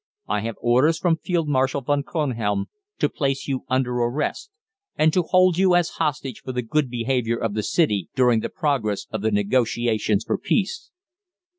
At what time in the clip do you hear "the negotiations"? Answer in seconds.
9.21-10.23